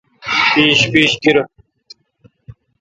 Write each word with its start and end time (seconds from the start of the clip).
پِیش 0.51 0.79
پیش 0.91 1.11
گیرہ۔ 1.21 1.43